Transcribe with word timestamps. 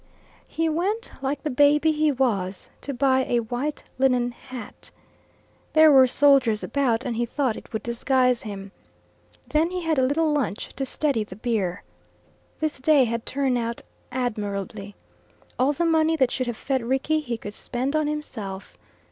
He 0.47 0.67
went, 0.67 1.11
like 1.21 1.43
the 1.43 1.51
baby 1.51 1.91
he 1.91 2.11
was, 2.11 2.71
to 2.81 2.91
buy 2.91 3.23
a 3.25 3.37
white 3.41 3.83
linen 3.99 4.31
hat. 4.31 4.89
There 5.73 5.91
were 5.91 6.07
soldiers 6.07 6.63
about, 6.63 7.05
and 7.05 7.17
he 7.17 7.25
thought 7.27 7.55
it 7.55 7.71
would 7.71 7.83
disguise 7.83 8.41
him. 8.41 8.71
Then 9.47 9.69
he 9.69 9.83
had 9.83 9.99
a 9.99 10.07
little 10.07 10.33
lunch 10.33 10.69
to 10.77 10.85
steady 10.87 11.23
the 11.23 11.35
beer. 11.35 11.83
This 12.61 12.79
day 12.79 13.03
had 13.03 13.27
turned 13.27 13.59
out 13.59 13.83
admirably. 14.11 14.95
All 15.59 15.71
the 15.71 15.85
money 15.85 16.15
that 16.15 16.31
should 16.31 16.47
have 16.47 16.57
fed 16.57 16.81
Rickie 16.81 17.19
he 17.19 17.37
could 17.37 17.53
spend 17.53 17.95
on 17.95 18.07
himself. 18.07 18.75